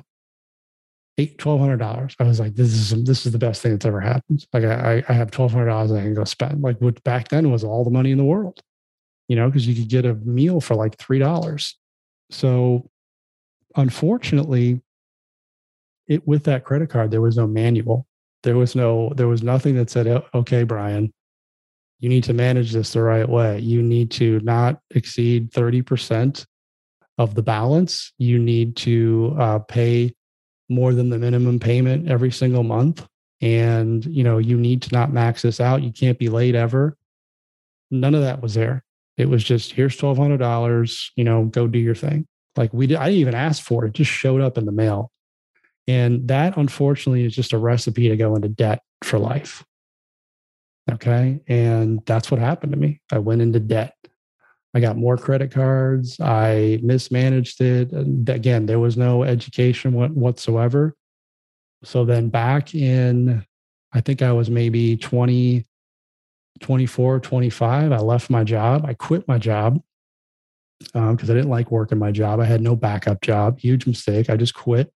[1.19, 2.15] Eight, $1,200.
[2.19, 4.47] I was like, this is, this is the best thing that's ever happened.
[4.52, 7.91] Like I, I have $1,200 I can go spend like back then was all the
[7.91, 8.62] money in the world,
[9.28, 11.73] you know, because you could get a meal for like $3.
[12.32, 12.89] So
[13.76, 14.82] unfortunately,
[16.08, 18.06] it with that credit card there was no manual
[18.43, 21.12] there was no there was nothing that said okay brian
[21.99, 26.45] you need to manage this the right way you need to not exceed 30%
[27.17, 30.13] of the balance you need to uh, pay
[30.73, 33.07] more than the minimum payment every single month
[33.41, 36.97] and you know you need to not max this out you can't be late ever
[37.91, 38.83] none of that was there
[39.17, 43.05] it was just here's $1200 you know go do your thing like we did i
[43.05, 45.12] didn't even ask for it, it just showed up in the mail
[45.88, 49.65] and that, unfortunately, is just a recipe to go into debt for life.
[50.91, 51.41] Okay.
[51.47, 53.01] And that's what happened to me.
[53.12, 53.95] I went into debt.
[54.73, 56.19] I got more credit cards.
[56.19, 57.91] I mismanaged it.
[57.91, 60.95] And again, there was no education whatsoever.
[61.83, 63.45] So then back in,
[63.91, 65.67] I think I was maybe 20,
[66.59, 68.86] 24, 25, I left my job.
[68.86, 69.79] I quit my job
[70.79, 72.39] because um, I didn't like working my job.
[72.39, 73.59] I had no backup job.
[73.59, 74.29] Huge mistake.
[74.29, 74.91] I just quit.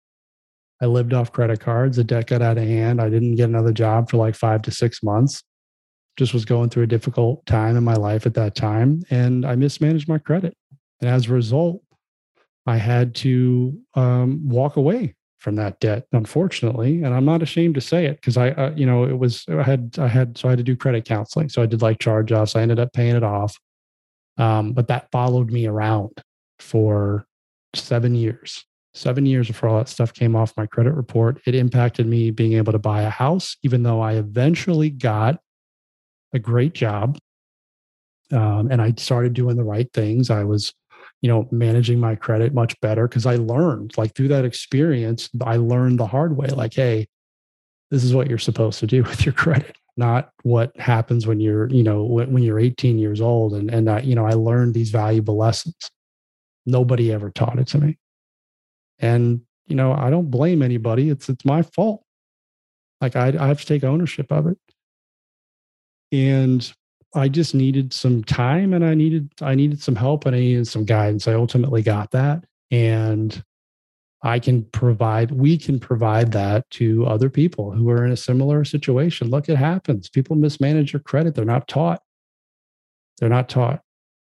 [0.81, 1.97] I lived off credit cards.
[1.97, 3.01] The debt got out of hand.
[3.01, 5.43] I didn't get another job for like five to six months.
[6.17, 9.03] Just was going through a difficult time in my life at that time.
[9.09, 10.55] And I mismanaged my credit.
[10.99, 11.81] And as a result,
[12.65, 17.03] I had to um, walk away from that debt, unfortunately.
[17.03, 19.63] And I'm not ashamed to say it because I, uh, you know, it was, I
[19.63, 21.49] had, I had, so I had to do credit counseling.
[21.49, 22.55] So I did like charge offs.
[22.55, 23.57] I ended up paying it off.
[24.37, 26.11] Um, but that followed me around
[26.59, 27.25] for
[27.73, 28.65] seven years
[28.97, 31.39] seven years before all that stuff came off my credit report.
[31.45, 35.39] It impacted me being able to buy a house, even though I eventually got
[36.33, 37.17] a great job.
[38.31, 40.29] Um, and I started doing the right things.
[40.29, 40.73] I was,
[41.21, 45.57] you know, managing my credit much better because I learned, like through that experience, I
[45.57, 46.47] learned the hard way.
[46.47, 47.07] Like, hey,
[47.89, 51.69] this is what you're supposed to do with your credit, not what happens when you're,
[51.69, 53.53] you know, when, when you're 18 years old.
[53.53, 55.77] And and I, you know, I learned these valuable lessons.
[56.65, 57.97] Nobody ever taught it to me.
[58.99, 61.09] And, you know, I don't blame anybody.
[61.09, 62.03] It's it's my fault.
[62.99, 64.57] Like I, I have to take ownership of it.
[66.11, 66.71] And
[67.15, 70.67] I just needed some time and I needed I needed some help and I needed
[70.67, 71.27] some guidance.
[71.27, 72.43] I ultimately got that.
[72.69, 73.43] And
[74.23, 78.65] I can provide, we can provide that to other people who are in a similar
[78.65, 79.29] situation.
[79.29, 80.09] Look, it happens.
[80.09, 81.35] People mismanage your credit.
[81.35, 82.01] They're not taught.
[83.19, 83.81] They're not taught.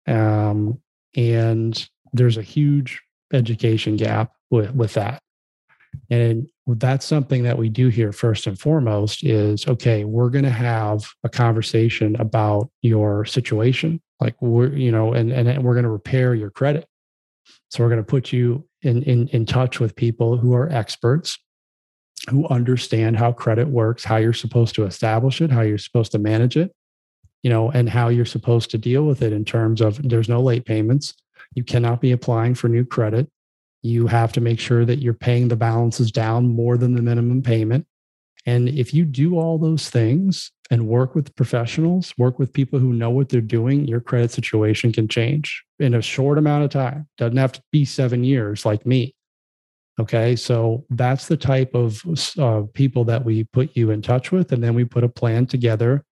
[0.08, 0.82] Um,
[1.16, 5.22] and there's a huge education gap with, with that.
[6.10, 10.50] And that's something that we do here first and foremost is okay, we're going to
[10.50, 14.02] have a conversation about your situation.
[14.22, 16.88] Like we're, you know, and, and we're going to repair your credit.
[17.70, 21.38] So we're going to put you in, in, in touch with people who are experts
[22.30, 26.20] who understand how credit works, how you're supposed to establish it, how you're supposed to
[26.20, 26.72] manage it,
[27.42, 30.42] you know, and how you're supposed to deal with it in terms of there's no
[30.42, 31.14] late payments.
[31.54, 33.30] You cannot be applying for new credit.
[33.84, 37.44] You have to make sure that you're paying the balances down more than the minimum
[37.44, 37.86] payment.
[38.46, 42.92] And if you do all those things and work with professionals, work with people who
[42.92, 47.08] know what they're doing, your credit situation can change in a short amount of time.
[47.18, 49.16] Doesn't have to be seven years like me.
[50.00, 50.36] Okay.
[50.36, 52.02] So that's the type of
[52.40, 54.52] uh, people that we put you in touch with.
[54.52, 56.04] And then we put a plan together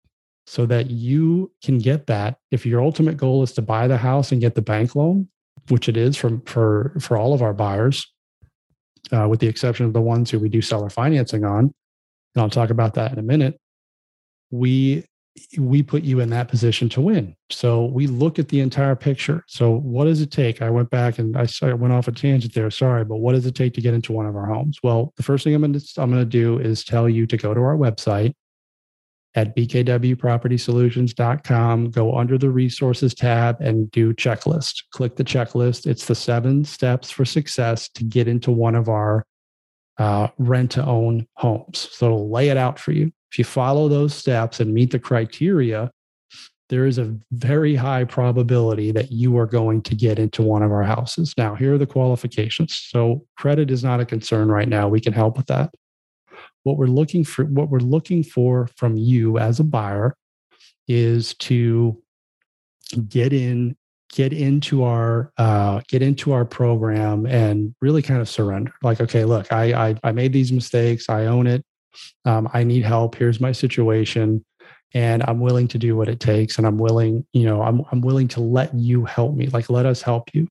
[0.46, 2.38] so that you can get that.
[2.52, 5.28] If your ultimate goal is to buy the house and get the bank loan,
[5.70, 8.06] which it is for, for, for all of our buyers,
[9.12, 11.74] uh, with the exception of the ones who we do seller financing on,
[12.36, 13.60] and I'll talk about that in a minute,
[14.52, 15.06] we
[15.58, 17.34] we put you in that position to win.
[17.50, 19.44] So we look at the entire picture.
[19.48, 20.62] So what does it take?
[20.62, 22.70] I went back and I, I went off a tangent there.
[22.70, 24.78] Sorry, but what does it take to get into one of our homes?
[24.84, 27.38] Well, the first thing I'm going to I'm going to do is tell you to
[27.38, 28.34] go to our website
[29.36, 31.92] at bkwpropertysolutions.com.
[31.92, 34.84] Go under the resources tab and do checklist.
[34.92, 35.88] Click the checklist.
[35.88, 39.26] It's the seven steps for success to get into one of our
[39.98, 41.88] uh, rent to own homes.
[41.92, 43.14] So it'll lay it out for you.
[43.32, 45.90] If you follow those steps and meet the criteria,
[46.70, 50.72] there is a very high probability that you are going to get into one of
[50.72, 51.36] our houses.
[51.38, 52.88] Now, here are the qualifications.
[52.90, 54.88] So, credit is not a concern right now.
[54.88, 55.74] We can help with that.
[56.64, 60.16] What we're looking for, what we're looking for from you as a buyer
[60.88, 62.02] is to
[63.08, 63.76] get in
[64.12, 68.74] get into our uh, get into our program and really kind of surrender.
[68.84, 71.10] Like okay look I, I i made these mistakes.
[71.10, 71.64] I own it.
[72.26, 73.16] Um, i need help.
[73.16, 74.46] Here's my situation.
[74.94, 76.58] And i'm willing to do what it takes.
[76.58, 79.48] And i'm willing you know i'm, I'm willing to let you help me.
[79.48, 80.48] Like let us help you.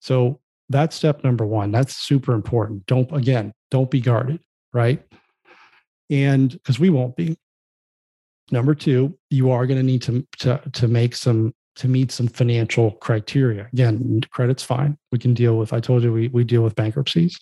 [0.00, 1.72] So that's step number one.
[1.72, 2.86] That's super important.
[2.86, 4.40] Don't again don't be guarded
[4.76, 5.02] right
[6.10, 7.36] and because we won't be
[8.52, 12.26] number two you are going to need to to to make some to meet some
[12.26, 13.68] financial criteria.
[13.72, 14.96] Again, credit's fine.
[15.12, 17.38] We can deal with, I told you, we, we deal with bankruptcies.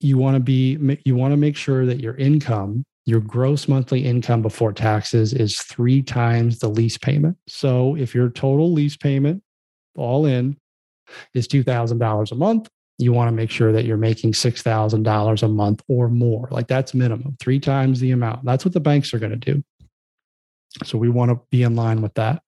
[0.00, 4.04] You want to be, you want to make sure that your income, your gross monthly
[4.04, 7.36] income before taxes is three times the lease payment.
[7.46, 9.42] So if your total lease payment
[9.96, 10.56] all in
[11.34, 12.68] is $2,000 a month,
[13.02, 16.48] you want to make sure that you're making $6,000 a month or more.
[16.50, 18.44] Like that's minimum, three times the amount.
[18.44, 19.62] That's what the banks are going to do.
[20.84, 22.42] So we want to be in line with that.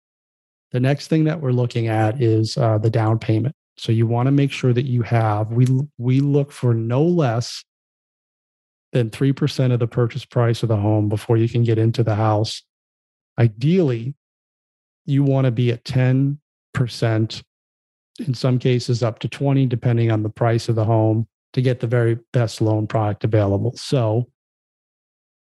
[0.72, 3.54] The next thing that we're looking at is uh, the down payment.
[3.76, 5.66] So you want to make sure that you have we
[5.98, 7.64] we look for no less
[8.92, 12.14] than 3% of the purchase price of the home before you can get into the
[12.14, 12.62] house.
[13.38, 14.14] Ideally,
[15.04, 16.38] you want to be at 10%,
[18.18, 21.80] in some cases up to 20 depending on the price of the home to get
[21.80, 23.72] the very best loan product available.
[23.76, 24.28] So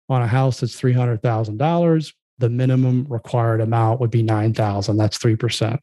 [0.08, 4.96] on a house that's $300,000, the minimum required amount would be 9,000.
[4.96, 5.78] That's 3%.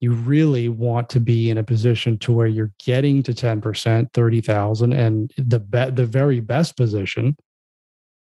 [0.00, 4.92] You really want to be in a position to where you're getting to 10%, 30,000
[4.92, 7.36] and the be- the very best position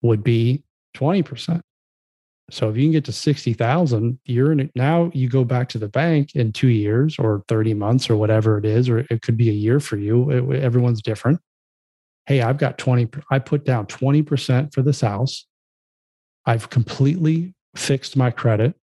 [0.04, 0.64] would be
[0.96, 1.62] 20%.
[2.50, 5.78] So if you can get to 60,000, you're in it now you go back to
[5.78, 9.38] the bank in 2 years or 30 months or whatever it is or it could
[9.38, 10.30] be a year for you.
[10.30, 11.40] It, everyone's different.
[12.26, 15.46] Hey, I've got 20 I put down 20% for this house
[16.46, 18.76] I've completely fixed my credit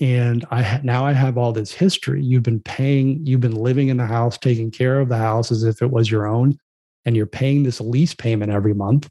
[0.00, 2.22] and I ha- now I have all this history.
[2.22, 5.64] You've been paying, you've been living in the house, taking care of the house as
[5.64, 6.56] if it was your own,
[7.04, 9.08] and you're paying this lease payment every month.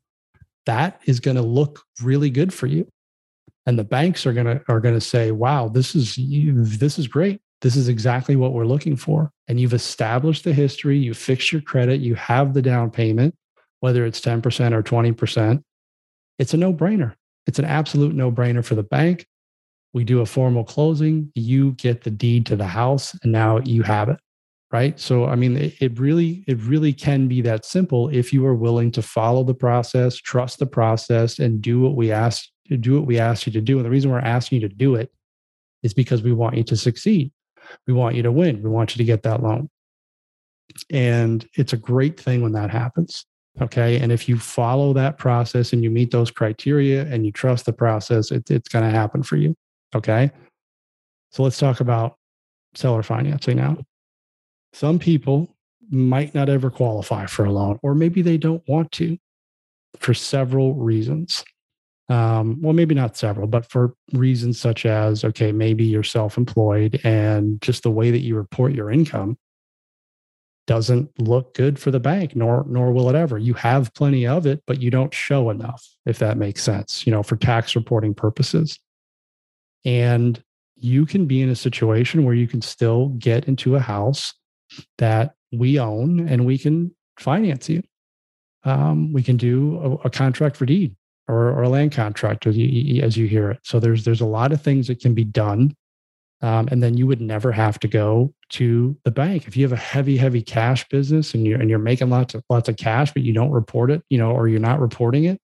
[0.65, 2.87] That is going to look really good for you,
[3.66, 6.16] and the banks are going to are going to say, "Wow, this is
[6.80, 7.41] this is great.
[7.62, 11.62] This is exactly what we're looking for." And you've established the history, you fixed your
[11.62, 13.36] credit, you have the down payment,
[13.82, 15.64] whether it's ten percent or twenty percent.
[16.39, 17.14] It's a no brainer.
[17.47, 19.28] It's an absolute no brainer for the bank.
[19.93, 21.32] We do a formal closing.
[21.36, 24.20] You get the deed to the house, and now you have it.
[24.72, 28.55] right so i mean it, really it really can be that simple if you are
[28.55, 33.07] willing to follow the process trust the process and do what we ask do what
[33.07, 33.78] we ask you to do.
[33.78, 35.12] And the reason we're asking you to do it
[35.84, 37.32] is because we want you to succeed.
[37.88, 38.62] We want you to win.
[38.62, 39.70] We want you to get that loan.
[40.89, 43.26] And it's a great thing when that happens
[43.59, 43.99] okay?
[43.99, 47.74] And if you follow that process and you meet those criteria and you trust the
[47.74, 49.55] process it, it's going to happen for you
[49.95, 50.32] okay?
[51.32, 52.18] So let's talk about
[52.76, 53.78] seller financing now.
[54.74, 55.53] Some people
[55.89, 59.18] might not ever qualify for a loan, or maybe they don't want to
[59.99, 61.43] for several reasons.
[62.12, 66.99] Um, well, maybe not several, but for reasons such as okay, maybe you're self employed
[67.05, 69.38] and just the way that you report your income
[70.68, 73.38] doesn't look good for the bank nor nor will it ever.
[73.38, 77.12] You have plenty of it but you don't show enough if that makes sense you
[77.12, 78.78] know for tax reporting purposes.
[79.86, 80.43] And
[80.76, 84.34] you can be in a situation where you can still get into a house
[84.97, 87.84] that we own and we can finance you.
[88.66, 90.95] Um, we can do a, a, contract for deed
[91.32, 93.59] or, or a land contract as you, as you hear it.
[93.63, 95.75] So there's there's a lot of things that can be done.
[96.43, 99.73] Um, and then you would never have to go to the bank if you have
[99.73, 103.13] a heavy, heavy cash business and you're and you're making lots of lots of cash,
[103.13, 105.39] but you don't report it, you know, or you're not reporting it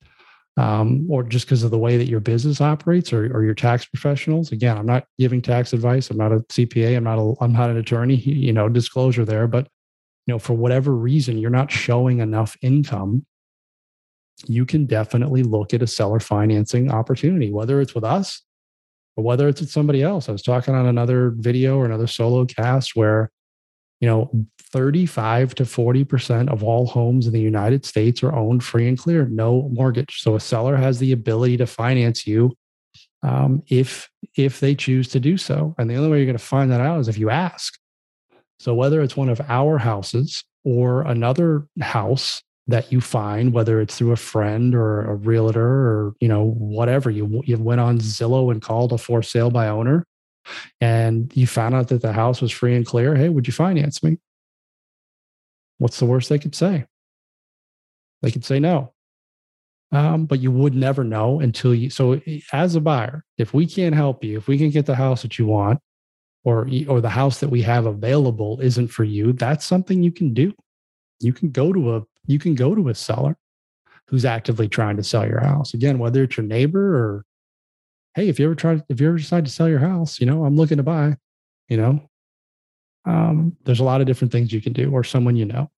[0.57, 3.85] um, or just because of the way that your business operates or, or your tax
[3.85, 4.51] professionals.
[4.51, 6.09] Again, I'm not giving tax advice.
[6.09, 6.97] I'm not a CPA.
[6.97, 8.15] I'm not a, I'm not an attorney.
[8.37, 9.47] You know, disclosure there.
[9.47, 9.67] But
[10.25, 13.25] you know, for whatever reason, you're not showing enough income.
[14.45, 18.43] You can definitely look at a seller financing opportunity, whether it's with us
[19.15, 20.29] or whether it's with somebody else.
[20.29, 23.31] I was talking on another video or another solo cast where,
[23.99, 24.29] you know,
[24.71, 29.25] 35 to 40% of all homes in the United States are owned free and clear,
[29.25, 30.21] no mortgage.
[30.21, 32.55] So a seller has the ability to finance you
[33.23, 35.73] um, if if they choose to do so.
[35.77, 37.77] And the only way you're going to find that out is if you ask.
[38.59, 43.97] So whether it's one of our houses or another house that you find, whether it's
[43.97, 48.51] through a friend or a realtor or you know whatever, you you went on Zillow
[48.51, 50.05] and called a for sale by owner,
[50.81, 53.15] and you found out that the house was free and clear.
[53.15, 54.17] Hey, would you finance me?
[55.77, 56.85] what's the worst they could say?
[58.21, 58.93] They could say no.
[59.91, 61.89] Um, but you would never know until you.
[61.89, 62.19] So,
[62.51, 65.39] as a buyer, if we can't help you, if we can get the house that
[65.39, 65.79] you want,
[66.43, 70.33] or or the house that we have available isn't for you, that's something you can
[70.33, 70.53] do.
[71.21, 73.37] You can go to a you can go to a seller
[74.07, 75.73] who's actively trying to sell your house.
[75.73, 77.25] Again, whether it's your neighbor or
[78.15, 80.45] hey, if you ever try if you ever decide to sell your house, you know,
[80.45, 81.17] I'm looking to buy,
[81.69, 82.01] you know,
[83.05, 85.71] um, there's a lot of different things you can do, or someone you know.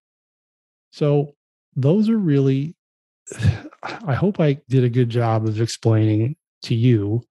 [0.92, 1.36] So
[1.76, 2.76] those are really,
[3.84, 7.24] I hope I did a good job of explaining to you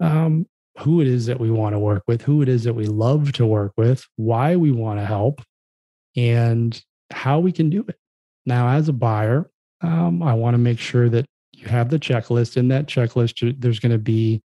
[0.00, 0.46] um,
[0.78, 3.32] who it is that we want to work with, who it is that we love
[3.32, 5.42] to work with, why we want to help,
[6.16, 7.99] and how we can do it.
[8.46, 9.50] Now, as a buyer,
[9.82, 12.56] um, I want to make sure that you have the checklist.
[12.56, 14.42] In that checklist, there's going to be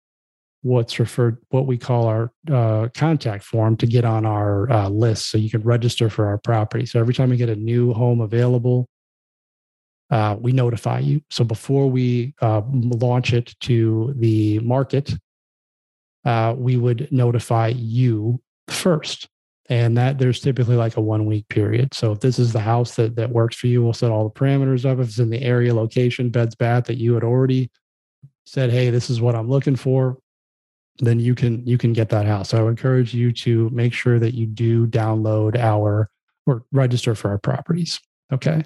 [0.62, 5.28] what's referred what we call our uh, contact form to get on our uh, list
[5.28, 6.86] so you can register for our property.
[6.86, 8.88] So every time we get a new home available
[10.10, 11.22] uh, we notify you.
[11.30, 15.14] So before we uh, launch it to the market
[16.24, 19.28] uh, we would notify you first
[19.68, 22.96] and that there's typically like a one week period so if this is the house
[22.96, 25.42] that that works for you we'll set all the parameters up if it's in the
[25.42, 27.70] area location beds bath that you had already
[28.44, 30.18] said hey this is what i'm looking for
[30.98, 32.50] then you can you can get that house.
[32.50, 36.10] So I would encourage you to make sure that you do download our
[36.46, 38.00] or register for our properties.
[38.32, 38.62] Okay.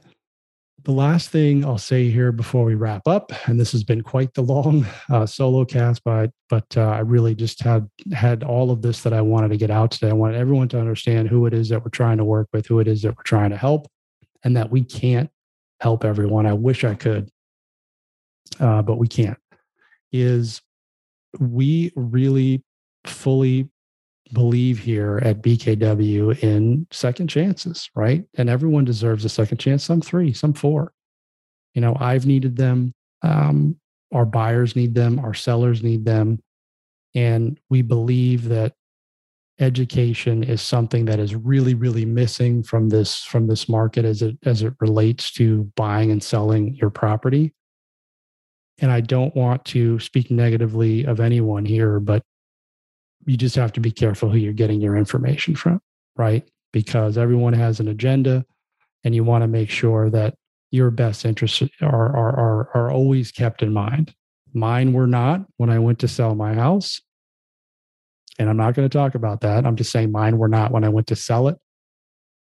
[0.87, 4.33] The last thing I'll say here before we wrap up, and this has been quite
[4.35, 8.83] the long uh, solo cast, but but uh, I really just had had all of
[8.83, 10.11] this that I wanted to get out today.
[10.11, 12.79] I wanted everyone to understand who it is that we're trying to work with, who
[12.79, 13.89] it is that we're trying to help,
[14.45, 15.29] and that we can't
[15.81, 16.47] help everyone.
[16.47, 17.31] I wish I could,
[18.61, 19.39] uh, but we can't.
[20.13, 20.63] Is
[21.41, 22.63] we really
[23.05, 23.71] fully
[24.33, 28.25] believe here at BKW in second chances, right?
[28.37, 30.93] And everyone deserves a second chance, some three, some four.
[31.75, 32.93] You know, I've needed them.
[33.23, 33.77] Um,
[34.13, 36.41] our buyers need them, our sellers need them.
[37.15, 38.75] And we believe that
[39.59, 44.37] education is something that is really really missing from this from this market as it
[44.45, 47.55] as it relates to buying and selling your property
[48.79, 52.23] and I don't want to speak negatively of anyone here, but
[53.27, 55.81] you just have to be careful who you're getting your information from,
[56.17, 56.49] right?
[56.73, 58.45] Because everyone has an agenda
[59.05, 60.35] and you want to make sure that
[60.71, 64.15] your best interests are, are, are, are always kept in mind.
[64.55, 67.01] Mine were not when I went to sell my house.
[68.39, 69.67] And I'm not going to talk about that.
[69.67, 71.57] I'm just saying mine were not when I went to sell it.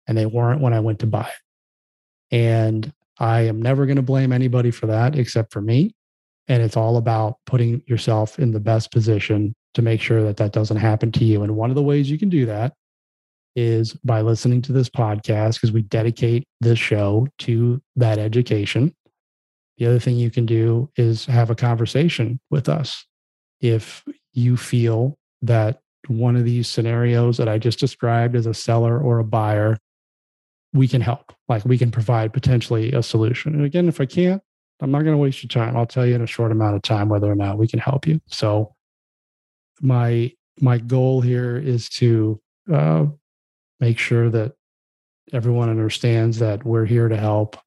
[0.08, 2.36] and they weren't when I went to buy it.
[2.36, 5.96] And I am never going to blame anybody for that except for me.
[6.48, 10.54] And it's all about putting yourself in the best position to make sure that that
[10.54, 11.44] doesn't happen to you.
[11.44, 12.74] And one of the ways you can do that
[13.56, 18.94] is by listening to this podcast because we dedicate this show to that education.
[19.78, 23.06] The other thing you can do is have a conversation with us.
[23.62, 24.04] If
[24.34, 29.20] you feel that one of these scenarios that I just described as a seller or
[29.20, 29.78] a buyer,
[30.74, 31.34] we can help.
[31.50, 33.54] Like we can provide potentially a solution.
[33.56, 34.42] And again, if I can't,
[34.82, 35.78] I'm not going to waste your time.
[35.78, 38.06] I'll tell you in a short amount of time whether or not we can help
[38.06, 38.20] you.
[38.28, 38.75] So
[39.82, 43.06] my my goal here is to uh,
[43.80, 44.54] make sure that
[45.34, 47.58] everyone understands that we're here to help.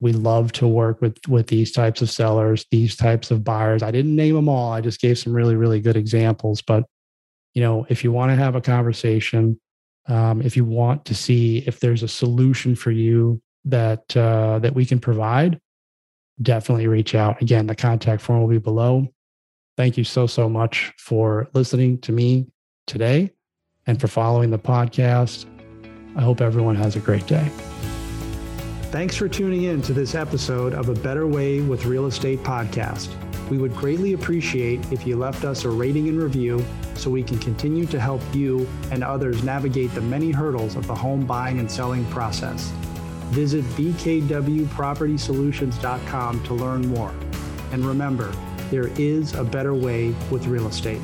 [0.00, 3.82] We love to work with with these types of sellers, these types of buyers.
[3.82, 4.72] I didn't name them all.
[4.72, 6.62] I just gave some really really good examples.
[6.62, 6.84] But
[7.54, 9.60] you know, if you want to have a conversation,
[10.06, 14.74] um, if you want to see if there's a solution for you that uh, that
[14.74, 15.60] we can provide,
[16.40, 17.42] definitely reach out.
[17.42, 19.06] Again, the contact form will be below.
[19.80, 22.48] Thank you so, so much for listening to me
[22.86, 23.30] today
[23.86, 25.46] and for following the podcast.
[26.14, 27.50] I hope everyone has a great day.
[28.90, 33.08] Thanks for tuning in to this episode of A Better Way with Real Estate podcast.
[33.48, 36.62] We would greatly appreciate if you left us a rating and review
[36.94, 40.94] so we can continue to help you and others navigate the many hurdles of the
[40.94, 42.70] home buying and selling process.
[43.30, 47.14] Visit bkwpropertysolutions.com to learn more.
[47.72, 48.30] And remember,
[48.70, 51.00] there is a better way with real estate.